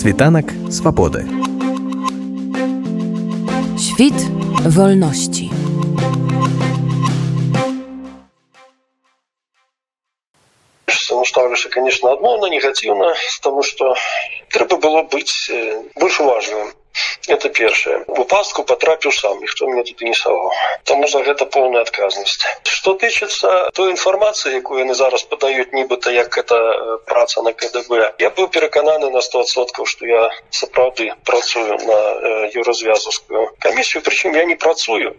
Світанак 0.00 0.44
swobody. 0.70 1.26
Świt 3.78 4.14
wolności. 4.66 5.50
ставлюся 11.36 11.68
конечно 11.68 12.12
адмоўна 12.12 12.48
негатыўна 12.48 13.12
тому 13.42 13.62
что 13.62 13.94
трэба 14.54 14.78
было 14.80 15.02
быць 15.02 15.52
больш 16.00 16.20
уважлівым 16.24 16.72
это 17.28 17.48
першае 17.48 18.04
у 18.06 18.24
пастку 18.24 18.62
потрапіў 18.64 19.12
сам 19.12 19.40
ніхто 19.40 19.66
мне 19.66 19.82
тут 19.82 20.02
і 20.02 20.04
не 20.04 20.14
саваў 20.14 20.50
таму 20.84 21.08
за 21.08 21.22
гэта 21.26 21.46
поўная 21.46 21.82
адказнасць 21.82 22.38
что 22.62 22.94
тычыцца 22.94 23.70
той 23.74 23.90
інфармацыі 23.90 24.54
якую 24.58 24.80
яны 24.80 24.94
зараз 24.94 25.26
падаюць 25.30 25.72
нібыта 25.72 26.10
як 26.14 26.38
это 26.38 26.58
праца 27.06 27.42
на 27.42 27.52
кДб 27.52 28.14
я 28.22 28.30
быў 28.30 28.48
перакананы 28.48 29.10
на 29.10 29.20
стосоткаў 29.20 29.86
что 29.86 30.06
я 30.06 30.30
сапраўды 30.50 31.10
працую 31.24 31.78
на 31.90 31.98
еўразвязаўскую 32.54 33.50
камісію 33.58 34.02
прычым 34.06 34.38
я 34.38 34.44
не 34.44 34.54
працую 34.54 35.14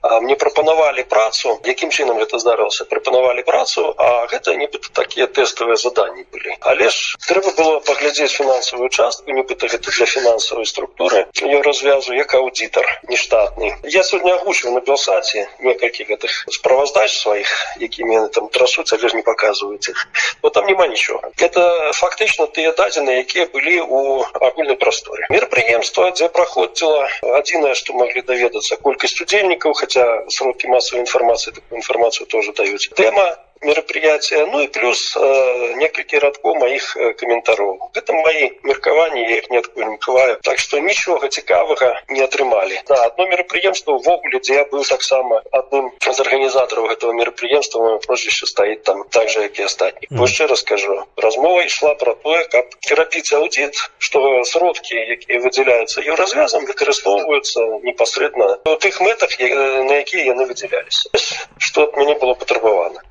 а 0.00 0.20
мне 0.20 0.36
прапанавалі 0.36 1.04
працу 1.04 1.60
якім 1.64 1.90
чынам 1.90 2.18
гэта 2.24 2.38
здарылася 2.38 2.84
прапанавалі 2.84 3.44
працу 3.44 3.94
а 3.98 4.26
гэта 4.32 4.56
нібыта 4.56 4.88
такія 5.02 5.26
тэставыя 5.26 5.76
заданні 5.76 6.24
былі 6.32 6.56
але 6.60 6.88
ж 6.88 7.20
трэба 7.28 7.54
было 7.60 7.80
паглядзець 7.80 8.32
фінансавую 8.32 8.88
частку 8.88 9.30
нібыта 9.30 9.68
гэта 9.68 9.90
для 9.90 10.06
фінансавай 10.06 10.66
структуры 10.66 11.13
я 11.14 11.62
развязу 11.62 12.14
як 12.14 12.34
аўдзітар 12.34 12.86
нештатны 13.08 13.72
я 13.84 14.02
сёння 14.02 14.34
агучыў 14.38 14.74
на 14.74 14.80
белсаце 14.80 15.46
некалькі 15.60 16.06
гэтых 16.10 16.30
справаздач 16.56 17.10
сваіх 17.16 17.50
якімі 17.80 18.14
яны 18.14 18.28
там 18.28 18.48
трасуць 18.48 18.92
але 18.92 19.08
ж 19.08 19.16
не 19.16 19.22
паказваюць 19.22 19.88
іх 19.88 20.06
вот 20.42 20.54
там 20.54 20.66
няма 20.66 20.86
нічога 20.86 21.32
это 21.38 21.92
фактычна 22.00 22.46
тыя 22.46 22.72
дадзеныя 22.72 23.24
якія 23.24 23.46
былі 23.54 23.80
у 23.80 24.00
агульнай 24.40 24.76
прасторе 24.76 25.26
мерапрыемства 25.30 26.10
дзе 26.12 26.28
праходзіла 26.28 27.08
адзінае 27.42 27.74
што 27.74 27.94
маглі 27.94 28.22
даведацца 28.32 28.80
колькасць 28.88 29.20
удзельнікаў 29.20 29.76
хаця 29.82 30.08
сродкі 30.28 30.74
масавай 30.74 31.06
інфармацыі 31.06 31.54
такую 31.58 31.80
інфармацыю 31.84 32.26
тоже 32.26 32.52
даюць 32.52 32.90
тэма 32.96 33.30
мероприятия 33.64 34.46
ну 34.46 34.60
и 34.60 34.66
плюс 34.68 35.16
э, 35.16 35.74
некалькі 35.76 36.18
радкоў 36.18 36.56
моих 36.56 36.96
э, 36.96 37.12
каментароў 37.12 37.90
это 37.94 38.12
мои 38.12 38.50
меркаванні 38.62 39.20
я 39.20 39.36
их 39.36 39.50
не 39.50 39.58
адкулькаваю 39.58 40.38
так 40.42 40.58
что 40.58 40.78
нічога 40.78 41.28
цікавага 41.28 42.00
не 42.08 42.22
атрымалі 42.22 42.80
да, 42.88 43.04
одно 43.06 43.26
мерапрыемство 43.26 43.92
увогуле 43.92 44.40
дзе 44.40 44.54
я 44.54 44.64
быў 44.64 44.88
таксама 44.88 45.42
адным 45.52 45.92
з 46.00 46.20
арганізатараў 46.20 46.88
этого 46.90 47.12
мерапрыемства 47.12 47.80
моё 47.80 47.98
прозвище 47.98 48.46
стаіць 48.46 48.82
там 48.82 49.04
так 49.10 49.28
же 49.28 49.42
як 49.42 49.58
і 49.58 49.62
астатні 49.62 50.08
mm. 50.10 50.22
яшчэ 50.24 50.46
раскажу 50.46 51.04
размова 51.16 51.62
ішла 51.62 51.94
про 51.94 52.14
тое 52.14 52.44
каб 52.48 52.64
терапіць 52.80 53.32
аудит 53.32 53.76
что 53.98 54.44
сродкі 54.44 54.96
якія 54.96 55.40
выдзяляюцца 55.40 56.00
ее 56.00 56.14
развязам 56.14 56.64
выкарыстоўваюцца 56.64 57.84
непасрэдна 57.84 58.56
у 58.64 58.76
тых 58.76 59.00
мэтах 59.04 59.36
на 59.38 60.00
якія 60.00 60.32
яны 60.32 60.48
выдзяляліся 60.48 61.10
что 61.58 61.84
от 61.84 61.96
мяне 61.96 62.14
было 62.14 62.34
патрабавана 62.34 63.04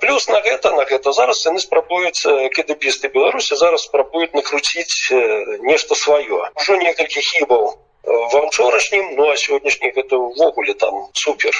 плюс 0.00 0.28
на 0.28 0.40
гэта 0.46 0.72
на 0.76 0.84
гэта 0.90 1.12
зараз 1.18 1.42
яны 1.46 1.60
спрабуюць 1.66 2.22
кедабісты 2.56 3.12
беларусі 3.16 3.60
зараз 3.62 3.86
спрабуюць 3.88 4.32
накруціць 4.38 4.96
нешта 5.70 6.00
сваё 6.04 6.42
ўжо 6.60 6.80
некалькі 6.86 7.20
хібаў 7.30 7.64
ва 8.10 8.40
ўчорашнім 8.46 9.14
ну 9.16 9.26
а 9.30 9.34
сённяшні 9.40 9.90
гэта 9.96 10.18
ўвогуле 10.18 10.74
там 10.82 10.94
супер 11.22 11.54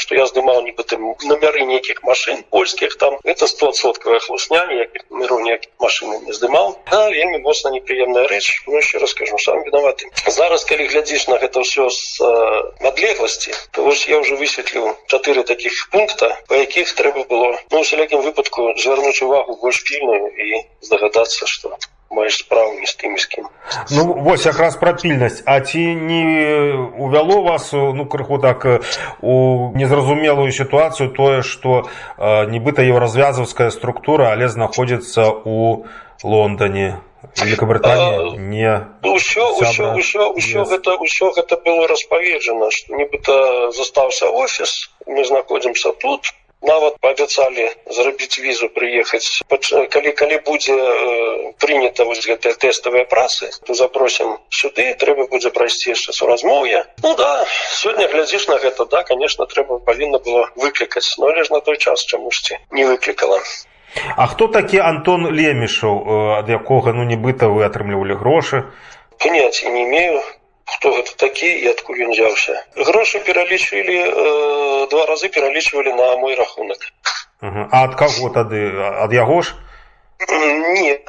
что 0.00 0.14
я 0.18 0.24
здымаў 0.30 0.62
нібыта 0.66 0.98
номеры 1.30 1.66
нейкіх 1.70 2.02
машин 2.10 2.40
польскіх 2.56 2.96
там 3.02 3.18
это 3.32 3.48
стосоткавая 3.50 4.20
хлусня 4.26 4.62
ніякіх 4.70 5.04
номеру 5.10 5.40
ніякіх 5.44 5.72
машины 5.86 6.20
не 6.24 6.32
здымаў 6.38 6.72
да, 6.90 7.02
вельмі 7.10 7.42
моцна 7.48 7.74
непрыемная 7.76 8.26
рэч 8.32 8.64
ну 8.66 8.78
еще 8.78 9.02
раскажу 9.04 9.38
сам 9.44 9.62
виноваты 9.68 10.10
зараз 10.40 10.64
калі 10.72 10.88
глядзіш 10.94 11.28
на 11.28 11.42
гэта 11.44 11.66
ўсё 11.66 11.90
з 11.90 12.32
адлегласці 12.80 13.54
то 13.76 13.84
вось 13.90 14.08
я 14.08 14.24
уже 14.24 14.40
высветліў 14.40 14.94
чатыры 15.12 15.44
таких 15.54 15.74
пункта 15.92 16.32
по 16.48 16.54
якіх 16.64 16.94
трэба 16.94 17.28
было 17.28 17.54
ну 17.70 17.86
усялякім 17.86 18.22
выпадку 18.30 18.72
звярнуць 18.78 19.20
увагу 19.26 19.58
больш 19.62 19.82
пільную 19.90 20.30
і 20.32 20.66
здагадацца 20.80 21.46
что 21.46 21.76
маеш 22.14 22.36
справу 22.42 22.72
не 22.74 22.86
з 22.86 22.94
тым 22.98 23.16
з 23.16 23.26
кім 23.26 23.44
ну 23.94 24.04
вось 24.26 24.46
якраз 24.46 24.76
пра 24.76 24.92
пільнасць 24.98 25.42
а 25.46 25.60
ці 25.60 25.82
не 25.94 26.22
увяло 26.98 27.42
вас 27.42 27.70
ну 27.72 28.06
крыху 28.06 28.38
так 28.38 28.66
у 29.22 29.36
незразумелую 29.78 30.50
сітуацыю 30.50 31.10
тое 31.14 31.42
што 31.42 31.86
нібыта 32.54 32.82
еўразвязаўская 32.82 33.70
структура 33.70 34.32
але 34.34 34.48
знаходзіцца 34.48 35.30
у 35.44 35.86
лондоне 36.24 36.98
великобрытанія 37.38 38.34
не 38.42 38.74
ўсё 39.06 39.46
ўсё 39.62 39.94
ўсё 39.94 40.22
ўсё 40.34 40.66
гэта 40.66 40.98
ўсё 40.98 41.30
гэта 41.38 41.62
было 41.62 41.86
распаведжана 41.86 42.74
што 42.74 42.98
нібыта 42.98 43.70
застаўся 43.70 44.26
офіс 44.26 44.90
мы 45.06 45.24
знаходзімся 45.24 45.94
тут 46.02 46.34
нават 46.64 46.96
паабяцалі 47.00 47.66
зрабіць 47.88 48.38
візу 48.38 48.68
прыехаць 48.76 49.40
калі 49.94 50.12
калі 50.12 50.36
будзе 50.44 50.76
прынята 51.64 52.04
вось 52.04 52.20
гэтыя 52.26 52.54
тэставыя 52.64 53.08
працы 53.08 53.50
то 53.64 53.74
запросім 53.74 54.36
сюды 54.60 54.92
трэба 55.00 55.26
будзе 55.32 55.50
прайсці 55.56 55.90
яшчэ 55.94 56.12
суразмоўе 56.12 56.84
ну 57.02 57.14
да 57.16 57.30
сёння 57.80 58.08
глядзіш 58.12 58.48
на 58.52 58.60
гэта 58.64 58.86
да 58.92 59.02
конечно 59.02 59.46
трэба 59.46 59.80
павінна 59.88 60.20
было 60.28 60.48
выклікаць 60.56 61.08
но 61.18 61.32
лишь 61.32 61.50
на 61.50 61.60
той 61.60 61.76
час 61.76 62.04
чамусьці 62.04 62.60
не 62.70 62.86
выклікала 62.86 63.40
А 64.16 64.26
хто 64.30 64.46
такі 64.46 64.78
Антон 64.78 65.26
лемішаў 65.34 66.36
ад 66.38 66.50
якога 66.50 66.92
ну 66.92 67.02
нібыта 67.08 67.48
вы 67.50 67.64
атрымлівалі 67.66 68.14
грошы 68.20 68.62
паняцця 69.18 69.70
не 69.70 69.82
имею 69.88 70.20
хто 70.75 70.91
гэта 70.95 71.15
такі 71.25 71.47
і 71.47 71.67
адкуль 71.71 72.03
ён 72.07 72.11
взяўся 72.11 72.55
грошы 72.75 73.19
пералічвалі 73.27 73.97
э, 73.99 74.87
два 74.91 75.05
разы 75.11 75.29
пералічвалі 75.29 75.93
на 75.99 76.07
мой 76.23 76.35
рахунак 76.35 76.89
а 77.41 77.83
ад 77.83 77.95
каго 77.95 78.29
тады 78.35 78.61
ад 79.05 79.13
яго 79.13 79.41
ж 79.41 79.55
не 80.75 80.99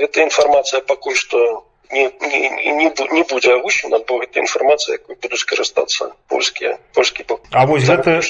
гэта 0.00 0.22
інфармацыя 0.26 0.82
пакуль 0.82 1.16
што 1.16 1.65
не, 1.91 2.11
не, 2.21 2.73
не, 2.73 2.93
не 3.11 3.23
будзе 3.23 3.53
агучана 3.53 3.99
бо 4.07 4.19
гэта 4.19 4.39
інфармацыя 4.39 4.95
якой 4.95 5.15
буду 5.21 5.37
скарыстацца 5.37 6.11
польскія 6.27 6.79
польскі 6.95 7.25
А 7.51 7.65
вось 7.65 7.83
гэта 7.83 8.21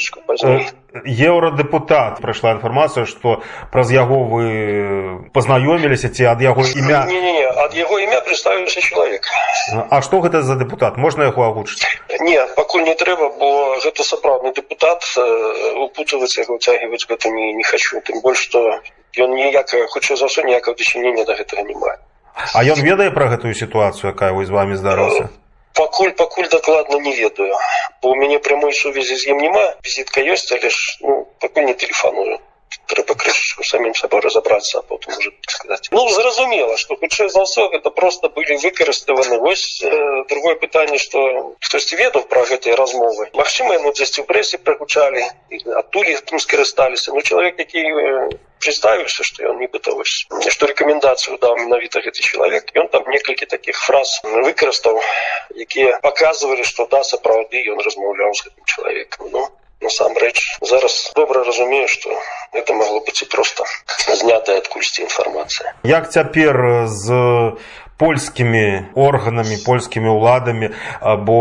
еўрадэпутат 1.06 2.22
прайшла 2.22 2.58
інфармацыя 2.58 3.06
што 3.06 3.42
праз 3.72 3.94
яго 3.94 4.26
вы 4.34 4.46
пазнаёміліся 5.34 6.10
ці 6.10 6.26
ад 6.34 6.42
яго 6.42 6.66
імя 6.66 7.06
не, 7.06 7.22
не, 7.22 7.34
не, 7.38 7.46
ад 7.46 7.78
яго 7.78 8.00
імя 8.02 8.22
представіўся 8.26 8.82
чалавек 8.82 9.30
А 9.90 10.02
што 10.02 10.22
гэта 10.26 10.42
за 10.42 10.58
дэпутат 10.58 10.98
можна 10.98 11.30
яго 11.30 11.46
агучыць 11.46 11.86
не 12.26 12.42
пакуль 12.58 12.84
не 12.84 12.96
трэба 12.98 13.30
бо 13.38 13.78
гэта 13.86 14.04
сапраўдны 14.04 14.54
дэпутат 14.58 15.06
упутаваць 15.86 16.34
яго 16.38 16.58
уцягваць 16.58 17.06
гэта 17.06 17.30
не, 17.30 17.54
не 17.54 17.64
хочу 17.64 18.02
тым 18.02 18.26
больш 18.26 18.50
што 18.50 18.82
ён 19.22 19.38
ніякага 19.38 19.86
хутчэй 19.94 20.18
за 20.18 20.26
ўсё 20.26 20.50
ніякага 20.50 20.78
дачынення 20.82 21.30
да 21.30 21.38
гэтага 21.38 21.62
не 21.70 21.78
мае 21.78 22.00
А 22.54 22.64
ён 22.64 22.80
ведае 22.82 23.12
пра 23.12 23.30
гэтую 23.36 23.54
сітуацыю 23.54 24.12
якая 24.16 24.32
вы 24.34 24.46
з 24.46 24.56
вами 24.56 24.80
здарылася 24.80 25.30
пакуль 25.74 26.12
пакуль 26.12 26.48
дакладна 26.50 27.00
не 27.00 27.16
ведаю 27.16 27.56
бо 28.02 28.12
у 28.12 28.16
мяне 28.16 28.40
прамой 28.40 28.74
сувязі 28.74 29.16
з 29.16 29.34
ім 29.34 29.38
няма 29.48 29.66
візітка 29.86 30.24
ёсць 30.36 30.52
але 30.52 30.70
ж 30.70 30.98
ну 31.02 31.28
пакуль 31.40 31.68
не 31.72 31.76
тэлефаную 31.84 32.40
трэба 32.92 33.16
крышачку 33.16 33.64
самім 33.68 33.94
сабой 33.96 34.22
разабрацца 34.26 34.80
а 34.80 34.82
потым 34.82 35.18
уже 35.18 35.32
сказаць 35.48 35.90
ну 35.96 36.04
зразумела 36.18 36.78
што 36.84 36.98
хутчэй 37.02 37.30
за 37.30 37.44
ўсё 37.48 37.68
гэта 37.76 37.92
просто 38.02 38.30
былі 38.38 38.60
выкарыставаны 38.66 39.40
вось 39.46 39.66
э, 39.84 39.92
другое 40.32 40.56
пытанне 40.56 41.00
што 41.06 41.24
хтосьці 41.60 42.00
ведаў 42.04 42.28
пра 42.36 42.46
гэтыя 42.52 42.76
размовы 42.76 43.30
Мачыма 43.42 43.76
яны 43.80 43.96
дзесьці 43.96 44.24
ў 44.24 44.26
прэсе 44.32 44.60
прагучалі 44.70 45.24
адтуль 45.84 46.16
тым 46.32 46.40
скарысталіся 46.40 47.16
ну 47.16 47.22
чалавек 47.22 47.60
які 47.66 47.80
э, 47.80 48.30
представіўся 48.62 49.26
што 49.28 49.48
ён 49.52 49.58
нібыта 49.62 49.94
вось 49.98 50.28
што 50.56 50.70
рэкамендацыю 50.72 51.38
даў 51.42 51.58
менавіта 51.64 52.04
гэты 52.06 52.22
чалавек 52.22 52.70
ён 52.78 52.92
там 52.94 53.10
некалькі 53.16 53.50
таких 53.54 53.82
фраз 53.88 54.20
выкарыстаў 54.24 55.02
якія 55.66 55.98
паказвалі 56.06 56.68
што 56.68 56.88
да 56.94 57.02
сапраўды 57.14 57.66
ён 57.74 57.82
размаўляў 57.88 58.38
з 58.38 58.48
гэтым 58.48 58.64
чалавекам 58.76 59.34
ну 59.36 59.50
насамрэч 59.82 60.38
зараз 60.62 61.12
добра 61.16 61.44
разумею 61.44 61.88
што 61.88 62.10
это 62.54 62.74
могло 62.74 63.02
быць 63.08 63.22
і 63.26 63.30
просто 63.34 63.66
знятая 64.22 64.58
адкульсьці 64.62 65.08
інфармацыя 65.10 65.74
як 65.84 66.12
цяпер 66.14 66.86
з 66.86 67.22
польскімі 67.98 68.94
органамі 68.96 69.58
польскімі 69.66 70.10
ўладамі 70.18 70.72
бо 71.28 71.38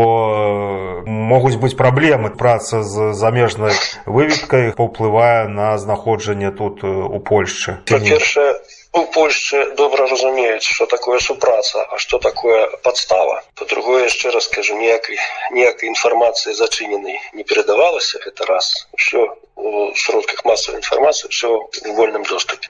могуць 1.05 1.57
быць 1.61 1.77
праблемы 1.77 2.33
праца 2.43 2.83
з 2.83 3.13
замежнай 3.13 3.73
выведкай 4.05 4.71
паўплывае 4.77 5.47
на 5.47 5.77
знаходжанне 5.77 6.51
тут 6.51 6.83
у 6.83 7.19
польшчы 7.19 7.79
па-першае 7.89 8.53
у 8.93 9.05
Польшчы 9.05 9.73
добра 9.75 10.05
разумеюць 10.07 10.67
что 10.67 10.85
такое 10.85 11.19
супраца 11.19 11.83
а 11.89 11.97
что 11.97 12.19
такое 12.19 12.67
подстава 12.83 13.41
по-другое 13.55 14.03
яшчэ 14.03 14.31
раз 14.31 14.49
скажу 14.51 14.75
ніякай 14.75 15.17
ніякай 15.51 15.87
інфармацыі 15.89 16.53
зачыненай 16.59 17.15
не 17.33 17.43
перадавалася 17.43 18.19
гэта 18.25 18.45
раз 18.51 18.67
все 18.97 19.31
у 19.55 19.93
сродках 19.95 20.45
масавай 20.45 20.79
інфармацыі 20.81 21.29
все 21.29 21.47
в 21.47 21.95
вольным 21.97 22.23
доступе 22.23 22.69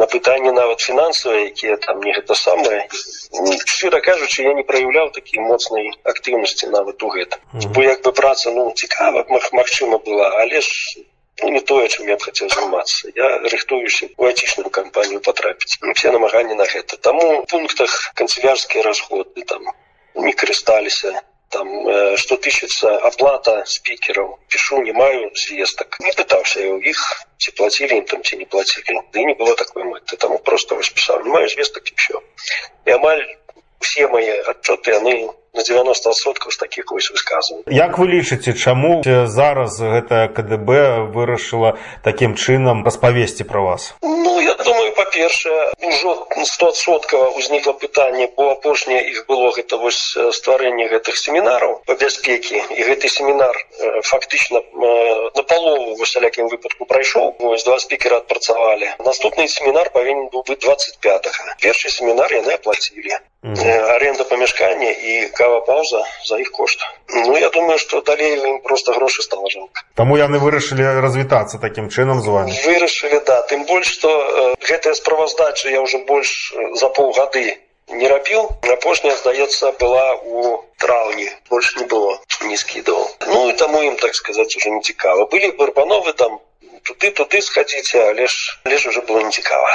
на 0.00 0.06
пытанне 0.06 0.52
нават 0.52 0.80
фінансавыя 0.80 1.46
якія 1.50 1.76
там 1.76 2.02
не 2.06 2.12
гэта 2.16 2.34
самае 2.34 2.80
шчыра 2.92 4.00
кажучы 4.04 4.42
я 4.46 4.52
не 4.58 4.64
праяўляў 4.70 5.12
такі 5.16 5.40
моцнай 5.40 5.88
актыўнасці 6.12 6.68
нават 6.74 7.02
у 7.02 7.12
гэтым 7.14 7.72
бо 7.76 7.86
як 7.86 8.02
бы 8.04 8.12
праца 8.12 8.52
ну 8.56 8.66
цікава 8.82 9.24
магчыма 9.52 9.98
была 9.98 10.28
але 10.42 10.60
ж 10.60 10.68
ну, 11.42 11.48
не 11.56 11.60
тое 11.60 11.88
чым 11.88 12.08
я 12.12 12.16
б 12.16 12.28
хацеў 12.28 12.52
займацца 12.54 13.12
я 13.16 13.28
рыхтуюся 13.54 14.10
у 14.16 14.28
айцічную 14.30 14.70
кампанію 14.70 15.20
патрапіць 15.20 15.78
все 15.96 16.12
намаганні 16.12 16.54
на 16.60 16.68
гэта 16.74 17.00
таму 17.08 17.26
у 17.40 17.44
пунктах 17.54 18.12
канцелярскія 18.14 18.84
расходы 18.84 19.48
там 19.54 19.64
не 20.14 20.32
карысталіся 20.32 21.16
там 21.50 21.88
э, 21.88 22.16
что 22.16 22.36
тысяча 22.36 22.98
оплата 22.98 23.64
спикеров 23.66 24.38
пишу 24.48 24.82
не 24.82 24.92
маю 24.92 25.30
звесток 25.34 25.98
не 26.00 26.12
пытался 26.12 26.60
я 26.60 26.72
у 26.72 26.80
іх 26.80 27.26
ці 27.38 27.50
платили 27.50 27.98
им 27.98 28.04
там 28.04 28.22
ці 28.22 28.36
не 28.36 28.44
платили 28.44 29.02
да 29.12 29.20
и 29.20 29.24
не 29.24 29.34
было 29.34 29.56
такой 29.56 29.84
мэты 29.84 30.16
тому 30.16 30.38
просто 30.38 30.76
расписал 30.76 31.22
не 31.24 31.30
маю 31.30 31.48
звесток 31.48 31.90
и 31.90 31.94
все 31.96 32.22
и 32.86 32.90
амаль 32.90 33.36
все 33.80 34.06
мои 34.08 34.28
отчеты 34.28 34.92
они 34.92 35.30
на 35.54 35.62
90% 35.62 36.50
з 36.50 36.56
таких 36.56 36.84
вось 36.90 37.10
высказываний 37.10 37.64
Як 37.66 37.98
вы 37.98 38.06
лічыце 38.06 38.52
чаму 38.52 39.02
зараз 39.04 39.80
гэтая 39.80 40.28
КДБ 40.28 41.10
вырашыла 41.14 41.76
такім 42.04 42.34
чынам 42.34 42.84
распавесці 42.84 43.44
пра 43.44 43.60
вас 43.60 43.94
Ну 44.02 44.40
я 44.40 44.54
думаю 44.54 44.92
па-першае 44.94 45.72
ужо 45.82 46.26
стосоткава 46.44 47.34
ўзнікла 47.36 47.74
пытанне 47.82 48.28
бо 48.36 48.50
апошняе 48.54 49.02
іх 49.10 49.26
было 49.26 49.50
гэта 49.56 49.76
вось 49.76 50.00
стварэнне 50.38 50.86
гэтых 50.92 51.18
семінараў 51.18 51.82
па 51.86 51.94
бяспекі 51.98 52.62
і 52.78 52.80
гэты 52.88 53.08
семінар 53.08 53.54
фактычна 54.06 54.62
на 55.36 55.42
палову 55.42 55.96
васялякім 55.98 56.48
выпадку 56.48 56.86
прайшоў 56.86 57.34
вось 57.40 57.64
два 57.64 57.78
спікера 57.78 58.22
адпрацавалі 58.22 58.94
наступны 59.02 59.48
семінар 59.48 59.90
павінен 59.90 60.30
быў 60.32 60.46
быць 60.46 60.62
25 60.62 61.28
першы 61.60 61.90
семінар 61.90 62.32
яны 62.38 62.54
аплацілі 62.60 63.18
аренда 63.42 64.24
памяшкання 64.24 64.90
і 64.90 65.28
кава 65.44 65.60
пауза 65.60 66.04
за 66.24 66.38
іх 66.38 66.50
кошт 66.50 66.80
Ну 67.08 67.36
я 67.38 67.50
думаю 67.50 67.78
что 67.78 68.00
далей 68.00 68.38
ім 68.38 68.60
просто 68.60 68.92
грошы 68.92 69.22
стала 69.22 69.50
жалко 69.50 69.82
Таму 69.94 70.16
яны 70.16 70.38
вырашылі 70.38 71.00
развітацца 71.00 71.58
такім 71.58 71.88
чынам 71.90 72.22
з 72.22 72.26
вами 72.26 72.54
вырашылі 72.64 73.20
да 73.26 73.42
тым 73.42 73.64
больш 73.66 73.92
что 73.92 74.10
э, 74.10 74.54
гэтая 74.60 74.94
справаздача 74.94 75.68
я 75.70 75.80
уже 75.80 75.98
больш 75.98 76.54
за 76.74 76.88
паўгады 76.88 77.58
не 77.92 78.08
рабіў 78.08 78.48
апошняя 78.72 79.16
здаецца 79.16 79.72
была 79.80 80.14
у 80.14 80.62
траўні 80.78 81.28
больш 81.50 81.76
не 81.76 81.86
было 81.86 82.18
не 82.44 82.56
скідаў 82.56 83.02
Ну 83.26 83.48
і 83.50 83.52
таму 83.52 83.82
ім 83.82 83.96
так 83.96 84.14
сказаць 84.14 84.56
уже 84.56 84.70
не 84.70 84.80
цікава 84.80 85.26
былі 85.26 85.50
барбановы 85.58 86.12
там 86.12 86.38
туды 86.84 87.10
туды 87.16 87.40
схадзіце 87.40 87.98
але 88.10 88.26
ж 88.26 88.58
але 88.64 88.76
ж 88.78 88.88
уже 88.88 89.00
было 89.00 89.20
нецікава 89.24 89.68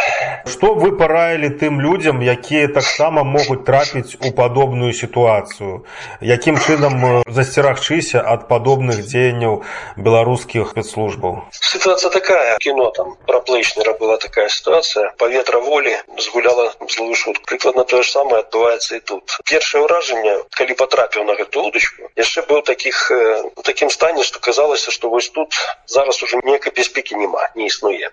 Што 0.45 0.73
вы 0.73 0.91
параілі 0.97 1.49
тым 1.61 1.81
людзям 1.81 2.21
якія 2.21 2.67
таксама 2.67 3.23
могуць 3.23 3.63
трапіць 3.65 4.17
у 4.21 4.31
падобную 4.31 4.93
сітуацыю 4.93 5.85
якім 6.21 6.59
чынам 6.59 7.25
засцерагчыся 7.37 8.21
ад 8.21 8.47
падобных 8.51 9.01
дзеянняў 9.05 9.63
беларускіх 9.97 10.73
спецслужбаў 10.75 11.41
ситуация 11.51 12.11
такая 12.11 12.57
кино 12.61 12.91
там 12.91 13.15
про 13.25 13.41
плейшнера 13.41 13.93
была 13.93 14.17
такая 14.17 14.49
ситуация 14.49 15.09
паветра 15.17 15.59
волі 15.59 15.97
згуляла 16.17 16.73
злую 16.89 17.15
шутку 17.15 17.45
прыкладна 17.45 17.83
тое 17.83 18.03
ж 18.03 18.11
самае 18.11 18.41
адбываецца 18.45 18.97
і 18.97 18.99
тут 18.99 19.37
першае 19.49 19.81
ўражанне 19.85 20.37
калі 20.57 20.73
потрапіў 20.73 21.25
на 21.25 21.37
гэту 21.41 21.65
удочку 21.69 22.09
яшчэ 22.15 22.45
быў 22.49 22.61
таких 22.61 23.11
у 23.55 23.61
такім 23.61 23.89
стане 23.89 24.23
что 24.23 24.39
казалася 24.39 24.91
что 24.91 25.09
вось 25.09 25.29
тут 25.29 25.53
зараз 25.87 26.21
уже 26.23 26.37
некай 26.43 26.71
бяспекі 26.99 27.19
няма 27.21 27.49
не 27.55 27.67
існуе 27.71 28.11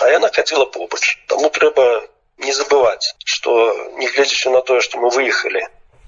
а 0.00 0.10
яна 0.12 0.30
хадзіла 0.34 0.66
побач 0.74 1.02
таму 1.32 1.50
трэба 1.58 1.86
не 2.46 2.52
забываць 2.52 3.14
что 3.24 3.54
негледзячы 4.02 4.50
на 4.50 4.60
тое 4.62 4.80
что 4.80 4.98
мы 4.98 5.10
выехалі 5.10 5.64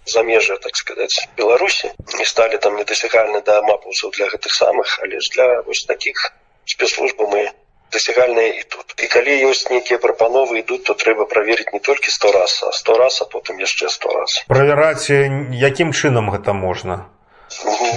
за 0.06 0.22
межы 0.22 0.56
так 0.67 0.76
сказать 0.76 1.17
беларусі 1.37 1.90
не 2.19 2.25
сталі 2.25 2.58
там 2.58 2.76
недасягальны 2.76 3.43
да 3.43 3.62
мапаўцаў 3.62 4.14
для 4.19 4.28
гэтых 4.34 4.55
самых 4.55 4.99
але 5.02 5.20
ж 5.20 5.34
для 5.34 5.62
вось 5.62 5.84
таких 5.84 6.32
спецслужбы 6.64 7.26
мы 7.26 7.50
дасягальныя 7.93 8.55
і 8.61 8.62
тут 8.70 8.94
і 9.02 9.06
калі 9.11 9.34
ёсць 9.50 9.67
нейкія 9.70 9.99
прапановы 9.99 10.62
ідуць 10.62 10.84
то 10.87 10.94
трэба 10.94 11.26
праверыць 11.26 11.72
не 11.75 11.81
толькі 11.81 12.11
сто 12.11 12.32
раз 12.32 12.62
а 12.67 12.72
сто 12.72 12.96
раз 12.99 13.20
а 13.22 13.26
потым 13.26 13.58
яшчэ 13.58 13.90
сто 13.90 14.14
раз 14.14 14.43
правяраць 14.46 15.11
якім 15.11 15.93
чынам 15.93 16.31
гэта 16.31 16.55
можна 16.55 17.06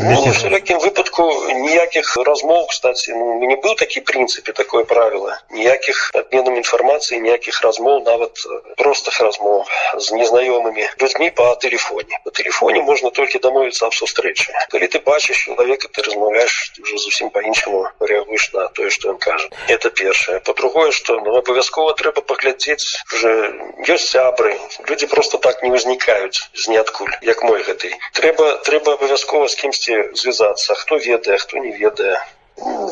Ну, 0.01 0.31
в 0.31 0.49
такім 0.49 0.79
выпадку 0.79 1.23
ніякіх 1.53 2.17
размоў 2.25 2.65
кстати 2.67 3.13
ну, 3.13 3.37
не 3.45 3.55
быў 3.55 3.75
такі 3.77 4.01
прынцыпе 4.01 4.51
такое 4.51 4.83
правіла 4.83 5.37
ніякіх 5.53 6.09
обменам 6.17 6.57
інфармацыі 6.57 7.19
ніякіх 7.21 7.61
размоў 7.61 8.01
нават 8.03 8.33
простых 8.81 9.19
размоў 9.21 9.61
з 9.97 10.17
незнаёмымі 10.17 10.89
людзьмі 11.01 11.29
по 11.37 11.53
телефоне 11.61 12.17
по 12.25 12.31
телефоне 12.31 12.81
можна 12.81 13.11
толькі 13.13 13.39
дамовіцца 13.45 13.85
аб 13.85 13.93
сустрэчы 13.93 14.49
калі 14.73 14.89
ты 14.89 14.99
бачыш 14.99 15.45
чалавека 15.45 15.87
ты 15.87 16.01
размаўляешь 16.01 16.73
ты 16.75 16.81
уже 16.81 16.97
зусім 16.97 17.29
по-іншаму 17.29 17.85
реагуеш 18.01 18.49
на 18.53 18.67
тое 18.73 18.89
что 18.89 19.13
ён 19.13 19.21
кажа 19.21 19.49
это 19.67 19.91
першае 19.91 20.39
по-другое 20.39 20.89
что 20.91 21.19
ну 21.21 21.37
абавязкова 21.37 21.93
трэба 21.93 22.25
паглядзець 22.25 22.97
уже 23.13 23.53
ёсць 23.85 24.09
сябры 24.17 24.57
люди 24.89 25.05
просто 25.05 25.37
так 25.37 25.61
не 25.61 25.69
ўзнікаюць 25.77 26.41
з 26.57 26.67
ниадкуль 26.73 27.13
як 27.21 27.43
мой 27.43 27.61
гэтай 27.61 27.93
трэба 28.17 28.57
трэба 28.65 28.97
абавязкова 28.97 29.43
з 29.52 29.60
кімсьці 29.60 29.94
звязацца 30.22 30.80
хто 30.80 30.98
ведае 31.08 31.38
хто 31.44 31.54
не 31.66 31.72
ведае 31.82 32.16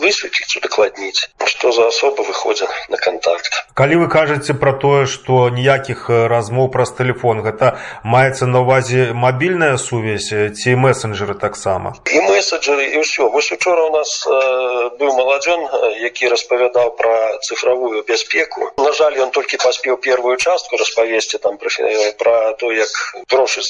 высветліць 0.02 0.58
удакладніць 0.58 1.30
што 1.46 1.72
за 1.72 1.88
асоба 1.92 2.26
выходзя 2.26 2.68
на 2.90 2.98
контакт 2.98 3.62
калі 3.78 4.02
вы 4.02 4.08
кажаце 4.14 4.54
пра 4.62 4.74
тое 4.84 5.06
што 5.14 5.50
ніякіх 5.58 6.10
размоў 6.34 6.70
праз 6.76 6.94
телефон 6.98 7.44
гэта 7.46 7.78
маецца 8.16 8.50
на 8.50 8.64
увазе 8.66 9.14
мабільная 9.26 9.78
сувязь 9.78 10.30
ці 10.32 10.76
месенджеры 10.86 11.38
таксама 11.44 11.94
і 12.10 12.24
месседжеры 12.28 12.88
і 12.98 13.04
ўсё 13.06 13.30
вось 13.36 13.52
учора 13.58 13.86
у 13.90 13.94
нас 13.98 14.26
э, 14.26 14.90
быў 14.98 15.14
маладзён 15.20 15.68
які 16.02 16.34
распавядаў 16.34 16.96
пра 16.98 17.38
цифровую 17.46 18.04
бяспеку 18.10 18.72
на 18.78 18.92
жаль 18.98 19.20
ён 19.28 19.32
толькі 19.32 19.62
паспеў 19.62 19.98
первую 19.98 20.36
частку 20.38 20.82
распавесці 20.82 21.38
там 21.38 21.58
пра, 21.62 21.70
пра 22.18 22.54
то 22.58 22.72
як 22.72 22.90
грошы 23.30 23.62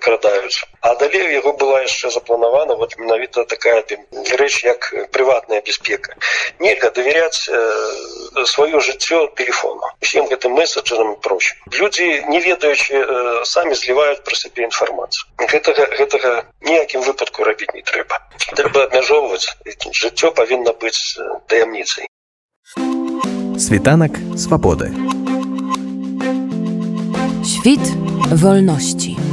крадаюць 0.00 0.64
а 0.80 0.94
далей 0.96 1.28
у 1.28 1.32
яго 1.36 1.52
была 1.52 1.84
яшчэ 1.84 2.10
запланавана 2.10 2.74
вот 2.80 2.96
менавіта 2.98 3.44
такая 3.44 3.84
рэч 4.40 4.64
як 4.64 4.92
прыват 5.12 5.37
прыватная 5.39 5.61
бяспека 5.61 6.15
нельга 6.59 6.91
давяряць 6.91 7.49
э, 7.49 8.45
сваё 8.45 8.79
жыццё 8.79 9.27
телефону 9.37 9.81
всем 10.01 10.27
гэтым 10.27 10.53
месседжерам 10.53 11.15
проще 11.15 11.55
люди 11.71 12.23
не 12.27 12.39
ведаючы 12.39 12.93
э, 12.93 13.45
самі 13.45 13.75
зліваюць 13.75 14.23
пра 14.23 14.35
сябе 14.35 14.63
інфармацыю 14.63 15.27
гэтага 15.39 15.87
гэтага 15.97 16.45
ніякім 16.61 17.01
выпадку 17.01 17.43
рабіць 17.43 17.73
не 17.73 17.81
трэба 17.81 18.19
трэба 18.55 18.83
абмяжоўваць 18.83 19.55
жыццё 19.91 20.31
павінна 20.31 20.73
быць 20.73 21.17
таямніцай 21.47 22.07
Світанак 23.59 24.11
свабоды. 24.37 24.93
Świt 27.43 27.81
wolności. 28.31 29.28